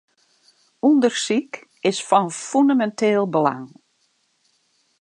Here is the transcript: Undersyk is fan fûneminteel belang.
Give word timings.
Undersyk 0.89 1.53
is 1.89 1.97
fan 2.09 2.27
fûneminteel 2.43 3.25
belang. 3.33 3.67